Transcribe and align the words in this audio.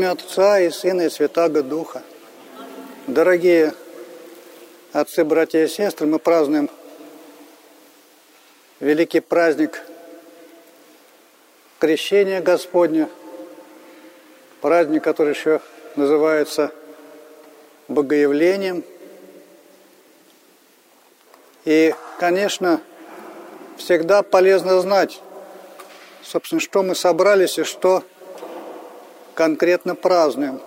имя 0.00 0.12
Отца 0.12 0.60
и 0.60 0.70
Сына 0.70 1.02
и 1.02 1.10
Святаго 1.10 1.62
Духа. 1.62 2.02
Дорогие 3.06 3.74
отцы, 4.94 5.24
братья 5.24 5.62
и 5.62 5.68
сестры, 5.68 6.06
мы 6.06 6.18
празднуем 6.18 6.70
великий 8.80 9.20
праздник 9.20 9.82
Крещения 11.78 12.40
Господня, 12.40 13.10
праздник, 14.62 15.04
который 15.04 15.34
еще 15.34 15.60
называется 15.96 16.72
Богоявлением. 17.88 18.82
И, 21.66 21.94
конечно, 22.18 22.80
всегда 23.76 24.22
полезно 24.22 24.80
знать, 24.80 25.20
собственно, 26.22 26.58
что 26.58 26.82
мы 26.82 26.94
собрались 26.94 27.58
и 27.58 27.64
что 27.64 28.02
конкретно 29.40 29.94
празднуем. 29.94 30.60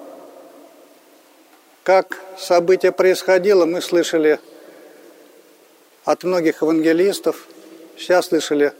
Как 1.83 2.19
событие 2.39 2.91
происходило, 2.91 3.67
мы 3.67 3.83
слышали 3.83 4.39
от 6.05 6.23
многих 6.23 6.63
евангелистов, 6.63 7.45
сейчас 7.95 8.29
слышали 8.29 8.73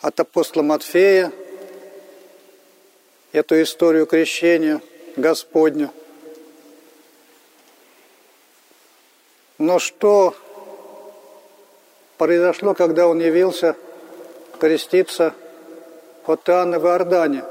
от 0.00 0.18
апостола 0.18 0.62
Матфея 0.62 1.32
эту 3.32 3.60
историю 3.60 4.06
крещения 4.06 4.80
Господня. 5.16 5.90
Но 9.58 9.78
что 9.78 10.34
произошло, 12.16 12.72
когда 12.72 13.06
он 13.06 13.20
явился 13.20 13.76
креститься 14.58 15.34
от 16.24 16.48
Иоанна 16.48 16.78
в 16.78 16.86
Иордане? 16.86 17.44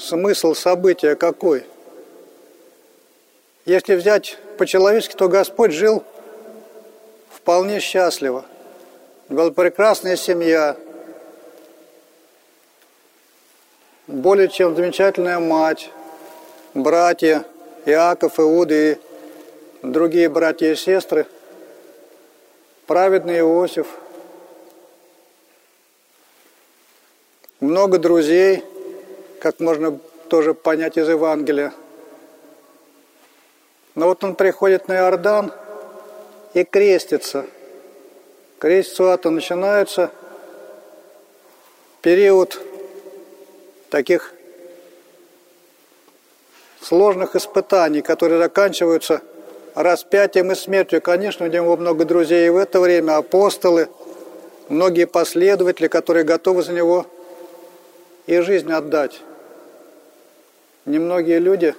Смысл 0.00 0.54
события 0.54 1.14
какой? 1.14 1.66
Если 3.66 3.94
взять 3.94 4.38
по-человечески, 4.56 5.14
то 5.14 5.28
Господь 5.28 5.72
жил 5.72 6.02
вполне 7.30 7.80
счастливо. 7.80 8.46
Была 9.28 9.50
прекрасная 9.50 10.16
семья, 10.16 10.78
более 14.06 14.48
чем 14.48 14.74
замечательная 14.74 15.38
мать, 15.38 15.90
братья, 16.72 17.44
Иаков, 17.84 18.40
Иуда 18.40 18.74
и 18.74 18.98
другие 19.82 20.30
братья 20.30 20.72
и 20.72 20.76
сестры, 20.76 21.26
праведный 22.86 23.40
Иосиф, 23.40 23.86
много 27.60 27.98
друзей, 27.98 28.64
как 29.40 29.58
можно 29.58 29.98
тоже 30.28 30.54
понять 30.54 30.96
из 30.96 31.08
Евангелия. 31.08 31.72
Но 33.94 34.06
вот 34.06 34.22
он 34.22 34.34
приходит 34.34 34.86
на 34.86 34.96
Иордан 34.96 35.52
и 36.54 36.62
крестится. 36.62 37.46
Крестится 38.58 39.16
то 39.16 39.30
начинается 39.30 40.10
период 42.02 42.60
таких 43.88 44.34
сложных 46.80 47.34
испытаний, 47.34 48.02
которые 48.02 48.38
заканчиваются 48.38 49.22
распятием 49.74 50.52
и 50.52 50.54
смертью. 50.54 51.00
Конечно, 51.00 51.46
у 51.46 51.48
него 51.48 51.76
много 51.76 52.04
друзей 52.04 52.46
и 52.46 52.50
в 52.50 52.56
это 52.56 52.78
время, 52.78 53.16
апостолы, 53.16 53.88
многие 54.68 55.06
последователи, 55.06 55.88
которые 55.88 56.24
готовы 56.24 56.62
за 56.62 56.72
него 56.72 57.06
и 58.26 58.38
жизнь 58.40 58.70
отдать. 58.70 59.20
Немногие 60.90 61.38
люди 61.38 61.72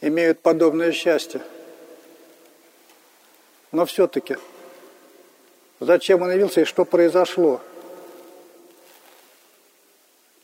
имеют 0.00 0.40
подобное 0.40 0.90
счастье. 0.90 1.42
Но 3.72 3.84
все-таки, 3.84 4.38
зачем 5.78 6.22
он 6.22 6.32
явился 6.32 6.62
и 6.62 6.64
что 6.64 6.86
произошло? 6.86 7.60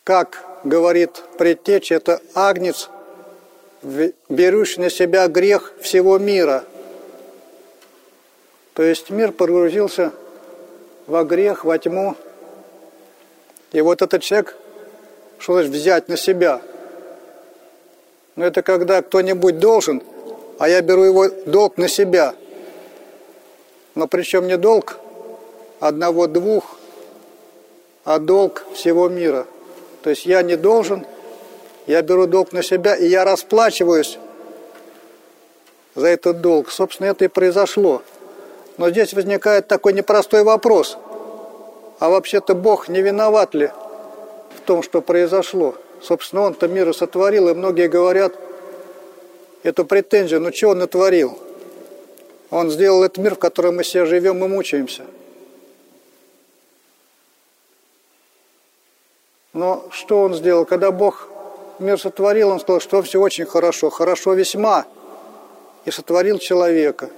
Как 0.05 0.45
говорит 0.65 1.25
предтеча, 1.39 1.95
это 1.95 2.21
агнец, 2.35 2.91
берущий 4.29 4.83
на 4.83 4.91
себя 4.91 5.27
грех 5.27 5.73
всего 5.81 6.19
мира. 6.19 6.62
То 8.75 8.83
есть 8.83 9.09
мир 9.09 9.33
погрузился 9.33 10.12
во 11.06 11.25
грех, 11.25 11.65
во 11.65 11.79
тьму. 11.79 12.17
И 13.73 13.81
вот 13.81 14.03
этот 14.03 14.23
человек, 14.23 14.59
что 15.39 15.55
значит 15.55 15.71
взять 15.71 16.09
на 16.09 16.19
себя? 16.19 16.61
Но 18.37 18.45
это 18.45 18.62
когда 18.62 19.03
кто-нибудь 19.03 19.59
должен, 19.59 20.03
а 20.59 20.69
я 20.69 20.81
беру 20.83 21.05
его 21.05 21.28
долг 21.47 21.77
на 21.78 21.89
себя. 21.89 22.34
Но 23.95 24.09
причем 24.09 24.47
не 24.47 24.56
долг 24.56 24.99
одного-двух, 25.81 26.78
а 28.05 28.19
долг 28.19 28.65
всего 28.75 29.09
мира. 29.09 29.47
То 30.03 30.11
есть 30.11 30.27
я 30.27 30.43
не 30.43 30.56
должен, 30.56 31.06
я 31.87 32.03
беру 32.03 32.27
долг 32.27 32.53
на 32.53 32.62
себя, 32.62 32.94
и 32.97 33.06
я 33.06 33.25
расплачиваюсь 33.25 34.19
за 35.94 36.09
этот 36.09 36.41
долг. 36.41 36.71
Собственно, 36.71 37.09
это 37.09 37.25
и 37.25 37.28
произошло. 37.28 38.03
Но 38.77 38.91
здесь 38.91 39.15
возникает 39.15 39.69
такой 39.69 39.93
непростой 39.93 40.43
вопрос. 40.43 40.99
А 42.00 42.09
вообще-то 42.09 42.55
Бог 42.55 42.89
не 42.89 43.00
виноват 43.00 43.55
ли 43.55 43.71
в 44.56 44.61
том, 44.67 44.83
что 44.83 45.00
произошло? 45.00 45.77
Собственно, 46.05 46.43
Он-то 46.43 46.69
мир 46.69 46.95
сотворил, 46.95 47.49
и 47.49 47.55
многие 47.55 47.89
говорят 47.89 48.35
эту 49.63 49.87
претензию, 49.87 50.43
ну 50.43 50.53
что 50.53 50.69
Он 50.69 50.79
натворил? 50.79 51.39
Он 52.51 52.71
сделал 52.71 53.03
этот 53.03 53.17
мир, 53.17 53.37
в 53.37 53.39
котором 53.39 53.77
мы 53.77 53.85
все 53.85 54.05
живем 54.05 54.45
и 54.45 54.49
мучаемся. 54.49 55.07
Но 59.55 59.87
что 59.91 60.21
Он 60.21 60.35
сделал? 60.35 60.67
Когда 60.67 60.91
Бог 60.91 61.29
мир 61.79 61.99
сотворил, 61.99 62.51
Он 62.51 62.61
сказал, 62.61 62.81
что 62.81 63.01
все 63.01 63.19
очень 63.19 63.47
хорошо, 63.47 63.89
хорошо 63.89 64.35
весьма, 64.35 64.85
и 65.87 65.91
сотворил 65.91 66.39
человека. 66.39 67.09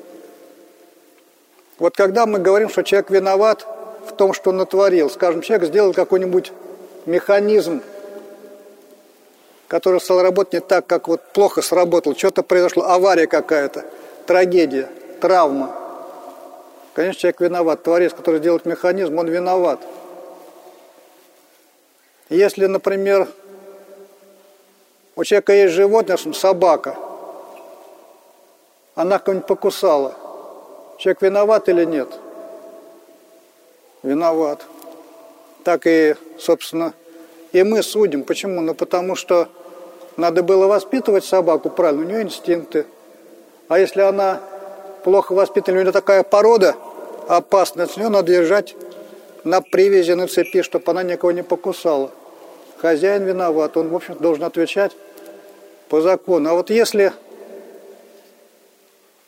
Вот 1.80 1.96
когда 1.96 2.24
мы 2.24 2.38
говорим, 2.38 2.68
что 2.68 2.84
человек 2.84 3.10
виноват 3.10 3.66
в 4.06 4.12
том, 4.12 4.32
что 4.32 4.50
он 4.50 4.58
натворил, 4.58 5.10
скажем, 5.10 5.42
человек 5.42 5.68
сделал 5.68 5.92
какой-нибудь 5.92 6.52
механизм, 7.04 7.82
который 9.68 10.00
стал 10.00 10.22
работать 10.22 10.52
не 10.54 10.60
так, 10.60 10.86
как 10.86 11.08
вот 11.08 11.22
плохо 11.32 11.62
сработал, 11.62 12.14
что-то 12.16 12.42
произошло, 12.42 12.84
авария 12.84 13.26
какая-то, 13.26 13.84
трагедия, 14.26 14.88
травма. 15.20 15.74
Конечно, 16.94 17.20
человек 17.20 17.40
виноват. 17.40 17.82
Творец, 17.82 18.12
который 18.14 18.40
делает 18.40 18.64
механизм, 18.64 19.18
он 19.18 19.28
виноват. 19.28 19.80
Если, 22.30 22.66
например, 22.66 23.28
у 25.14 25.24
человека 25.24 25.52
есть 25.52 25.74
животное, 25.74 26.16
собака, 26.16 26.96
она 28.94 29.18
кого-нибудь 29.18 29.46
покусала, 29.46 30.14
человек 30.98 31.22
виноват 31.22 31.68
или 31.68 31.84
нет? 31.84 32.08
Виноват. 34.02 34.64
Так 35.64 35.86
и, 35.86 36.14
собственно, 36.38 36.94
и 37.56 37.62
мы 37.62 37.82
судим. 37.82 38.22
Почему? 38.22 38.60
Ну, 38.60 38.74
потому 38.74 39.16
что 39.16 39.48
надо 40.18 40.42
было 40.42 40.66
воспитывать 40.66 41.24
собаку 41.24 41.70
правильно, 41.70 42.04
у 42.04 42.06
нее 42.06 42.22
инстинкты. 42.22 42.84
А 43.68 43.78
если 43.78 44.02
она 44.02 44.42
плохо 45.04 45.32
воспитана, 45.32 45.78
у 45.78 45.82
нее 45.82 45.90
такая 45.90 46.22
порода 46.22 46.76
опасная, 47.28 47.86
с 47.86 47.96
нее 47.96 48.10
надо 48.10 48.30
держать 48.30 48.76
на 49.42 49.62
привязи, 49.62 50.12
на 50.12 50.28
цепи, 50.28 50.60
чтобы 50.60 50.84
она 50.90 51.02
никого 51.02 51.32
не 51.32 51.42
покусала. 51.42 52.10
Хозяин 52.76 53.24
виноват, 53.24 53.78
он, 53.78 53.88
в 53.88 53.96
общем 53.96 54.16
должен 54.20 54.44
отвечать 54.44 54.92
по 55.88 56.02
закону. 56.02 56.50
А 56.50 56.52
вот 56.52 56.68
если 56.68 57.14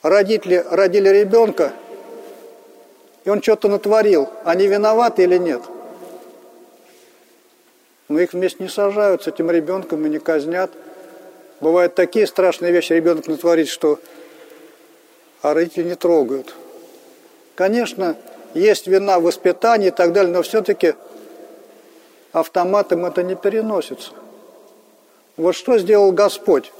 родители 0.02 0.62
родили 0.70 1.08
ребенка, 1.08 1.72
и 3.24 3.30
он 3.30 3.40
что-то 3.40 3.68
натворил, 3.68 4.28
они 4.44 4.66
виноваты 4.66 5.22
или 5.22 5.38
нет– 5.38 5.62
но 8.08 8.20
их 8.20 8.32
вместе 8.32 8.62
не 8.62 8.68
сажают 8.68 9.22
с 9.22 9.26
этим 9.28 9.50
ребенком 9.50 10.04
и 10.06 10.08
не 10.08 10.18
казнят. 10.18 10.70
Бывают 11.60 11.94
такие 11.94 12.26
страшные 12.26 12.72
вещи 12.72 12.92
ребенок 12.92 13.26
натворит, 13.26 13.68
что 13.68 13.98
а 15.42 15.54
родители 15.54 15.84
не 15.84 15.94
трогают. 15.94 16.54
Конечно, 17.54 18.16
есть 18.54 18.86
вина 18.86 19.20
в 19.20 19.24
воспитании 19.24 19.88
и 19.88 19.92
так 19.92 20.12
далее, 20.12 20.32
но 20.32 20.42
все-таки 20.42 20.94
автоматом 22.32 23.04
это 23.04 23.22
не 23.22 23.36
переносится. 23.36 24.12
Вот 25.36 25.54
что 25.54 25.78
сделал 25.78 26.10
Господь? 26.10 26.72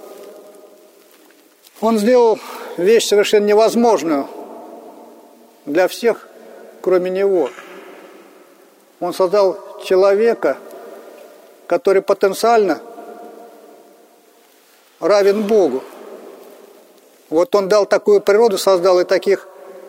Он 1.81 1.99
сделал 1.99 2.41
вещь 2.77 3.07
совершенно 3.07 3.47
невозможную 3.47 4.27
для 5.67 5.87
всех, 5.87 6.27
кроме 6.81 7.11
Него. 7.11 7.51
Он 8.99 9.13
создал 9.13 9.59
человека– 9.85 10.57
который 11.69 12.03
потенциально 12.03 12.81
равен 14.99 15.43
Богу. 15.43 15.85
Вот 17.31 17.55
он 17.55 17.69
дал 17.69 17.87
такую 17.87 18.20
природу, 18.20 18.59
создал 18.59 18.99
и 19.00 19.05
таких 19.05 19.47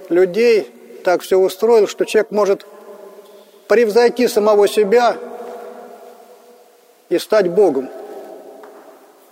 людей, 0.10 0.70
так 1.04 1.22
все 1.22 1.38
устроил, 1.38 1.88
что 1.88 2.06
человек 2.06 2.32
может 2.32 2.66
превзойти 3.68 4.28
самого 4.28 4.68
себя 4.68 5.18
и 7.08 7.18
стать 7.18 7.50
Богом. 7.50 7.90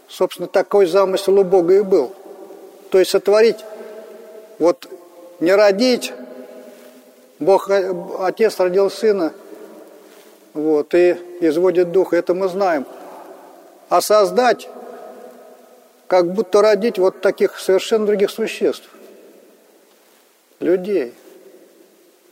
Собственно, 0.07 0.47
такой 0.47 0.85
замысел 0.85 1.38
у 1.38 1.43
Бога 1.43 1.75
и 1.75 1.81
был. 1.81 2.13
То 2.91 3.00
есть 3.00 3.11
сотворить, 3.11 3.57
вот 4.57 4.88
не 5.41 5.53
родить, 5.53 6.13
Бог, 7.39 7.69
Отец 8.19 8.57
родил 8.57 8.89
Сына, 8.89 9.33
вот, 10.57 10.94
и 10.95 11.15
изводит 11.39 11.92
Духа, 11.92 12.15
это 12.15 12.33
мы 12.33 12.48
знаем. 12.48 12.86
А 13.89 14.01
создать, 14.01 14.68
как 16.07 16.33
будто 16.33 16.62
родить 16.62 16.98
вот 16.98 17.21
таких 17.21 17.59
совершенно 17.59 18.06
других 18.06 18.31
существ, 18.31 18.89
людей, 20.59 21.13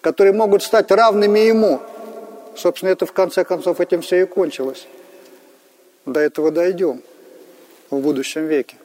которые 0.02 0.34
могут 0.34 0.64
стать 0.64 0.92
равными 0.92 1.40
Ему. 1.40 1.80
Собственно, 2.56 2.90
это 2.90 3.06
в 3.06 3.14
конце 3.14 3.44
концов 3.44 3.80
этим 3.80 4.02
все 4.02 4.24
и 4.24 4.26
кончилось. 4.26 4.88
До 6.06 6.20
этого 6.20 6.52
дойдем 6.52 7.02
в 7.90 8.00
будущем 8.00 8.48
веке. 8.48 8.76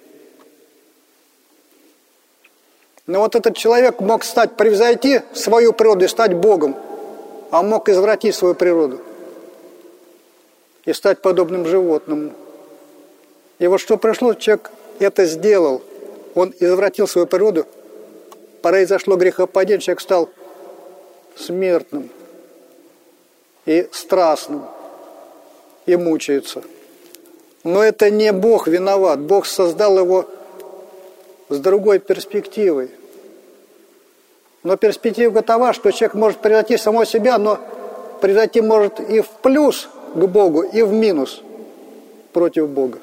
Но 3.07 3.21
вот 3.21 3.35
этот 3.35 3.57
человек 3.57 4.01
мог 4.01 4.23
стать, 4.25 4.57
превзойти 4.57 5.23
свою 5.33 5.73
природу 5.73 6.05
и 6.05 6.09
стать 6.09 6.35
Богом, 6.35 6.77
а 7.51 7.63
мог 7.63 7.89
извратить 7.89 8.35
свою 8.35 8.55
природу 8.55 9.01
и 10.85 10.93
стать 10.93 11.21
подобным 11.21 11.67
животному. 11.67 12.33
И 13.59 13.67
вот 13.67 13.79
что 13.81 13.97
пришло, 13.97 14.35
человек 14.35 14.71
это 14.99 15.27
сделал. 15.27 15.83
Он 16.35 16.55
извратил 16.59 17.07
свою 17.07 17.27
природу, 17.27 17.67
произошло 18.63 19.17
грехопадение, 19.17 19.81
человек 19.81 20.01
стал 20.01 20.29
смертным 21.37 22.11
и 23.67 23.89
страстным, 23.93 24.65
и 25.87 25.97
мучается. 25.97 26.63
Но 27.65 27.83
это 27.83 28.11
не 28.11 28.33
Бог 28.33 28.69
виноват. 28.69 29.21
Бог 29.21 29.47
создал 29.47 29.99
его 29.99 30.27
с 31.49 31.59
другой 31.59 31.99
перспективой. 31.99 32.91
Но 34.63 34.77
перспектива 34.77 35.43
такова, 35.43 35.73
что 35.73 35.91
человек 35.91 36.15
может 36.15 36.39
превзойти 36.41 36.77
самого 36.77 37.07
себя, 37.07 37.39
но 37.39 37.59
превзойти 38.21 38.61
может 38.61 39.01
и 39.01 39.21
в 39.21 39.29
плюс 39.43 39.89
к 40.15 40.27
Богу, 40.27 40.63
и 40.63 40.83
в 40.83 40.93
минус 40.93 41.43
против 42.33 42.69
Бога. 42.69 42.99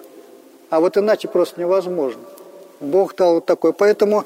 А 0.70 0.80
вот 0.80 0.98
иначе 0.98 1.28
просто 1.28 1.60
невозможно. 1.60 2.22
Бог 2.80 3.16
дал 3.16 3.36
вот 3.36 3.46
такой. 3.46 3.74
Поэтому 3.74 4.26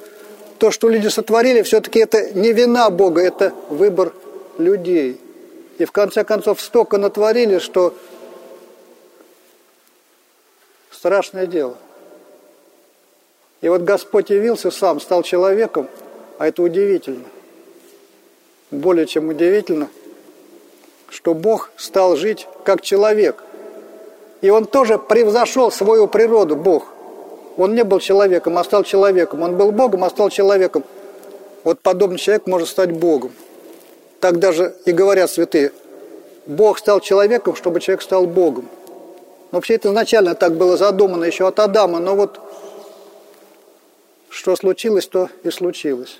то, 0.58 0.72
что 0.72 0.90
люди 0.90 1.08
сотворили, 1.08 1.62
все-таки 1.62 2.00
это 2.00 2.32
не 2.32 2.52
вина 2.52 2.90
Бога, 2.90 3.22
это 3.22 3.54
выбор 3.70 4.14
людей. 4.58 5.20
И 5.78 5.86
в 5.86 5.92
конце 5.92 6.24
концов 6.24 6.62
столько 6.62 6.98
натворили, 6.98 7.60
что 7.60 7.94
страшное 10.92 11.48
дело. 11.48 11.78
И 13.62 13.70
вот 13.70 13.82
Господь 13.82 14.30
явился 14.30 14.72
сам, 14.72 15.00
стал 15.00 15.24
человеком, 15.24 15.88
а 16.38 16.48
это 16.48 16.64
удивительно. 16.64 17.26
Более 18.72 19.06
чем 19.06 19.30
удивительно, 19.30 19.90
что 21.22 21.36
Бог 21.36 21.70
стал 21.78 22.16
жить 22.16 22.48
как 22.64 22.82
человек. 22.82 23.44
И 24.42 24.50
Он 24.50 24.66
тоже 24.66 24.98
превзошел 24.98 25.72
свою 25.72 26.08
природу, 26.08 26.56
Бог. 26.56 26.88
Он 27.58 27.76
не 27.76 27.84
был 27.84 28.00
человеком, 28.00 28.58
а 28.58 28.64
стал 28.64 28.84
человеком. 28.84 29.44
Он 29.44 29.56
был 29.56 29.72
Богом, 29.72 30.04
а 30.04 30.10
стал 30.10 30.32
человеком. 30.32 30.84
Вот 31.64 31.80
подобный 31.80 32.18
человек 32.18 32.48
может 32.48 32.70
стать 32.70 32.92
Богом. 32.92 33.32
Так 34.20 34.40
даже 34.40 34.74
и 34.86 34.92
говорят 34.92 35.30
святые. 35.30 35.72
Бог 36.48 36.80
стал 36.80 37.02
человеком, 37.02 37.56
чтобы 37.56 37.82
человек 37.82 38.02
стал 38.02 38.26
Богом. 38.26 38.68
Но 39.52 39.58
вообще 39.58 39.76
это 39.76 39.90
изначально 39.90 40.34
так 40.34 40.56
было 40.56 40.76
задумано 40.76 41.26
еще 41.26 41.48
от 41.48 41.60
Адама, 41.60 42.00
но 42.00 42.16
вот 42.16 42.40
что 44.30 44.56
случилось, 44.56 45.06
то 45.06 45.30
и 45.44 45.52
случилось. 45.52 46.20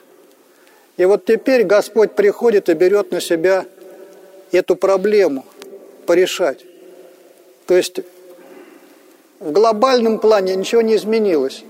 И 0.98 1.06
вот 1.06 1.26
теперь 1.26 1.64
Господь 1.64 2.12
приходит 2.12 2.70
и 2.70 2.74
берет 2.74 3.12
на 3.12 3.20
себя 3.20 3.66
эту 4.58 4.76
проблему 4.76 5.46
порешать. 6.06 6.66
То 7.68 7.76
есть 7.76 8.00
в 9.40 9.52
глобальном 9.52 10.20
плане 10.20 10.56
ничего 10.56 10.82
не 10.82 10.96
изменилось. 10.96 11.64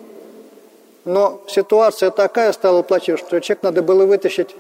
Но 1.06 1.44
ситуация 1.48 2.12
такая 2.12 2.52
стала 2.52 2.84
плачевной, 2.84 3.18
что 3.18 3.40
человек 3.40 3.64
надо 3.64 3.82
было 3.82 4.06
вытащить 4.06 4.56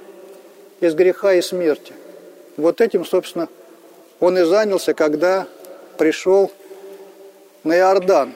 из 0.79 0.93
греха 0.95 1.33
и 1.33 1.41
смерти. 1.41 1.93
Вот 2.57 2.81
этим, 2.81 3.05
собственно, 3.05 3.47
он 4.19 4.37
и 4.37 4.43
занялся, 4.43 4.93
когда 4.93 5.47
пришел 5.97 6.51
на 7.63 7.77
Иордан, 7.77 8.33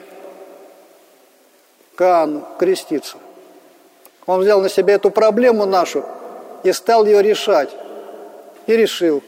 к 1.96 2.02
Иоанну, 2.02 2.46
креститься. 2.58 3.16
Он 4.26 4.40
взял 4.40 4.60
на 4.60 4.68
себя 4.68 4.94
эту 4.94 5.10
проблему 5.10 5.66
нашу 5.66 6.04
и 6.62 6.72
стал 6.72 7.06
ее 7.06 7.22
решать. 7.22 7.70
И 8.66 8.76
решил. 8.76 9.22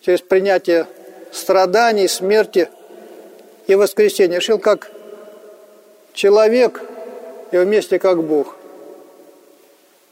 Через 0.00 0.20
принятие 0.22 0.86
страданий, 1.32 2.08
смерти 2.08 2.68
и 3.66 3.74
воскресения. 3.74 4.38
Решил 4.38 4.58
как 4.58 4.90
человек 6.12 6.82
и 7.50 7.58
вместе 7.58 7.98
как 7.98 8.22
Бог. 8.22 8.56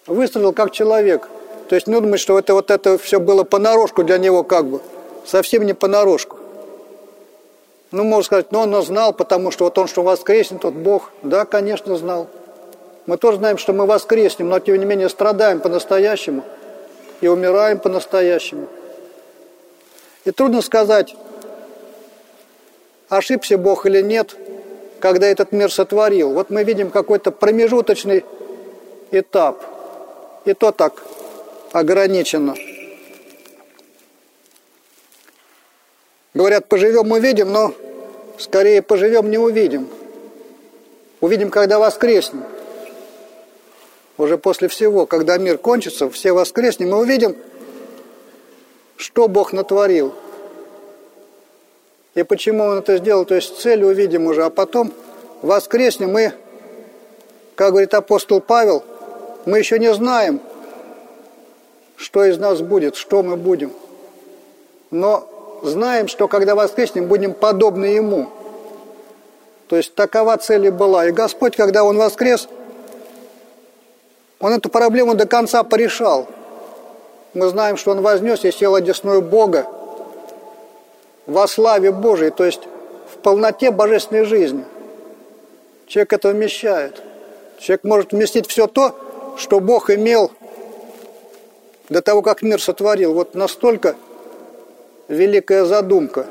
Выстрелил 0.07 0.53
как 0.53 0.73
человек. 0.73 1.29
То 1.69 1.75
есть 1.75 1.87
не 1.87 1.95
думать, 1.95 2.21
что 2.21 2.39
это 2.39 2.55
вот 2.55 2.71
это 2.71 2.99
все 2.99 3.21
было 3.21 3.45
понарошку 3.45 4.05
для 4.05 4.19
него 4.19 4.43
как 4.43 4.67
бы. 4.67 4.81
Совсем 5.27 5.65
не 5.67 5.75
понарошку. 5.75 6.39
Ну, 7.91 8.05
можно 8.05 8.25
сказать, 8.25 8.53
но 8.53 8.63
он 8.63 8.83
знал, 8.83 9.15
потому 9.15 9.51
что 9.51 9.65
вот 9.65 9.79
он, 9.79 9.89
что 9.89 10.03
воскреснет, 10.03 10.61
тот 10.61 10.75
Бог. 10.75 11.11
Да, 11.23 11.47
конечно, 11.47 11.97
знал. 11.97 12.29
Мы 13.07 13.17
тоже 13.17 13.39
знаем, 13.39 13.57
что 13.57 13.73
мы 13.73 13.87
воскреснем, 13.87 14.51
но 14.51 14.59
тем 14.61 14.77
не 14.77 14.85
менее 14.85 15.09
страдаем 15.09 15.61
по-настоящему 15.61 16.45
и 17.23 17.29
умираем 17.29 17.79
по-настоящему. 17.79 18.69
И 20.25 20.31
трудно 20.31 20.63
сказать, 20.63 21.15
ошибся 23.09 23.57
Бог 23.57 23.87
или 23.87 24.01
нет, 24.03 24.37
когда 25.01 25.27
этот 25.27 25.53
мир 25.53 25.73
сотворил. 25.73 26.33
Вот 26.33 26.51
мы 26.51 26.65
видим 26.65 26.91
какой-то 26.91 27.31
промежуточный 27.31 28.25
этап. 29.11 29.63
И 30.45 30.55
то 30.55 30.73
так 30.73 31.03
ограничено. 31.73 32.55
Говорят, 36.35 36.67
поживем, 36.67 37.11
увидим, 37.11 37.53
но 37.53 37.75
скорее 38.39 38.83
поживем, 38.83 39.31
не 39.31 39.39
увидим. 39.39 39.89
Увидим, 41.21 41.51
когда 41.51 41.79
воскреснем. 41.79 42.45
Уже 44.17 44.39
после 44.39 44.69
всего, 44.69 45.07
когда 45.07 45.39
мир 45.39 45.59
кончится, 45.59 46.11
все 46.11 46.33
воскреснем, 46.33 46.91
мы 46.91 46.99
увидим, 46.99 47.37
что 48.99 49.29
Бог 49.29 49.53
натворил. 49.53 50.13
И 52.15 52.23
почему 52.25 52.65
Он 52.65 52.79
это 52.79 52.99
сделал, 52.99 53.25
то 53.25 53.37
есть 53.37 53.59
цель 53.61 53.85
увидим 53.85 54.27
уже, 54.27 54.45
а 54.45 54.51
потом 54.51 54.93
воскреснем 55.41 56.13
мы, 56.13 56.33
как 57.55 57.71
говорит 57.71 57.95
апостол 57.95 58.41
Павел, 58.41 58.85
мы 59.47 59.59
еще 59.59 59.79
не 59.79 59.95
знаем, 59.95 60.41
что 61.97 62.25
из 62.25 62.39
нас 62.39 62.61
будет, 62.61 62.97
что 62.97 63.23
мы 63.23 63.37
будем. 63.37 63.73
Но 64.91 65.29
знаем, 65.63 66.09
что 66.09 66.27
когда 66.27 66.55
воскреснем, 66.55 67.07
будем 67.07 67.35
подобны 67.35 67.87
Ему. 67.87 68.29
То 69.69 69.77
есть 69.77 69.95
такова 69.95 70.37
цель 70.39 70.67
и 70.67 70.71
была. 70.71 71.07
И 71.07 71.13
Господь, 71.13 71.57
когда 71.57 71.85
Он 71.85 71.99
воскрес, 71.99 72.49
Он 74.41 74.53
эту 74.53 74.71
проблему 74.71 75.15
до 75.15 75.27
конца 75.27 75.63
порешал. 75.63 76.29
Мы 77.35 77.49
знаем, 77.49 77.77
что 77.77 77.91
Он 77.93 78.03
вознес 78.03 78.45
и 78.45 78.51
сел 78.51 78.75
одесную 78.75 79.23
Бога 79.23 79.67
во 81.27 81.47
славе 81.47 81.93
Божией, 81.93 82.31
то 82.31 82.45
есть 82.45 82.63
в 83.13 83.19
полноте 83.19 83.71
божественной 83.71 84.25
жизни. 84.25 84.65
Человек 85.87 86.13
это 86.13 86.31
вмещает. 86.31 87.03
Человек 87.59 87.85
может 87.85 88.13
вместить 88.13 88.47
все 88.49 88.67
то, 88.67 88.95
что 89.37 89.61
Бог 89.61 89.91
имел 89.91 90.31
до 91.89 92.03
того, 92.03 92.23
как 92.23 92.43
мир 92.43 92.61
сотворил. 92.61 93.15
Вот 93.15 93.35
настолько– 93.35 93.97
великая 95.09 95.65
задумка, 95.65 96.27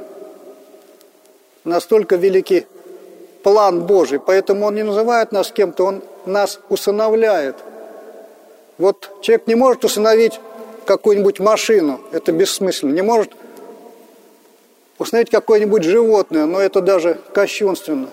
настолько 1.64 2.16
великий 2.16 2.66
план 3.44 3.82
Божий. 3.82 4.20
Поэтому 4.20 4.68
Он 4.68 4.76
не 4.76 4.84
называет 4.84 5.32
нас 5.32 5.52
кем-то, 5.52 5.86
Он 5.86 6.04
нас 6.26 6.60
усыновляет. 6.70 7.56
Вот 8.78 9.12
человек 9.22 9.48
не 9.48 9.56
может 9.56 9.84
усыновить 9.84 10.40
какую-нибудь 10.88 11.40
машину, 11.40 12.02
это 12.12 12.32
бессмысленно. 12.32 12.94
Не 12.94 13.04
может 13.04 13.32
усыновить 14.98 15.30
какое-нибудь 15.30 15.84
животное, 15.84 16.46
но 16.46 16.60
это 16.60 16.82
даже 16.82 17.20
кощунственно. 17.34 18.10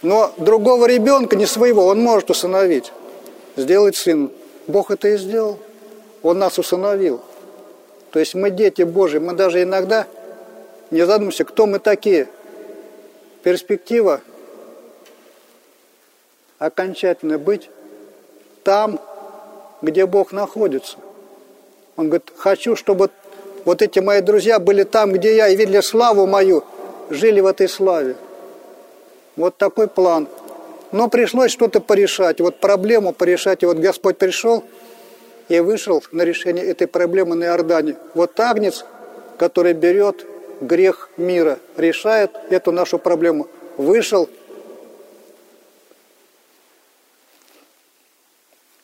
Но 0.00 0.32
другого 0.38 0.86
ребенка, 0.86 1.36
не 1.36 1.44
своего, 1.44 1.84
он 1.84 2.00
может 2.00 2.30
усыновить. 2.30 2.92
Сделать 3.56 3.96
сын. 3.96 4.30
Бог 4.66 4.90
это 4.90 5.08
и 5.08 5.18
сделал. 5.18 5.58
Он 6.22 6.38
нас 6.38 6.58
усыновил. 6.58 7.20
То 8.10 8.18
есть 8.18 8.34
мы 8.34 8.50
дети 8.50 8.82
Божьи. 8.82 9.18
Мы 9.18 9.34
даже 9.34 9.62
иногда 9.62 10.06
не 10.90 11.00
задумываемся, 11.02 11.44
кто 11.44 11.66
мы 11.66 11.78
такие. 11.78 12.28
Перспектива 13.42 14.22
окончательно 16.58 17.38
быть 17.38 17.68
там, 18.64 19.00
где 19.82 20.06
Бог 20.06 20.32
находится. 20.32 20.98
Он 22.00 22.06
говорит, 22.06 22.32
хочу, 22.34 22.76
чтобы 22.76 23.10
вот 23.66 23.82
эти 23.82 23.98
мои 23.98 24.22
друзья 24.22 24.58
были 24.58 24.84
там, 24.84 25.12
где 25.12 25.36
я, 25.36 25.48
и 25.48 25.54
видели 25.54 25.82
славу 25.82 26.26
мою, 26.26 26.64
жили 27.10 27.40
в 27.40 27.46
этой 27.46 27.68
славе. 27.68 28.16
Вот 29.36 29.58
такой 29.58 29.86
план. 29.86 30.26
Но 30.92 31.10
пришлось 31.10 31.50
что-то 31.50 31.82
порешать, 31.82 32.40
вот 32.40 32.58
проблему 32.58 33.12
порешать. 33.12 33.62
И 33.62 33.66
вот 33.66 33.76
Господь 33.76 34.16
пришел 34.16 34.64
и 35.50 35.60
вышел 35.60 36.02
на 36.10 36.22
решение 36.22 36.64
этой 36.64 36.86
проблемы 36.86 37.36
на 37.36 37.44
Иордане. 37.44 37.96
Вот 38.14 38.40
Агнец, 38.40 38.86
который 39.36 39.74
берет 39.74 40.24
грех 40.62 41.10
мира, 41.18 41.58
решает 41.76 42.30
эту 42.48 42.72
нашу 42.72 42.98
проблему. 42.98 43.46
Вышел 43.76 44.26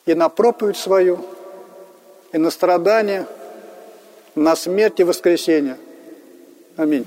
и 0.05 0.13
на 0.13 0.29
проповедь 0.29 0.77
свою, 0.77 1.25
и 2.33 2.39
на 2.39 2.51
страдания, 2.51 3.27
на 4.35 4.57
смерть 4.57 5.01
и 5.01 5.05
воскресение. 5.05 5.77
Аминь. 6.77 7.07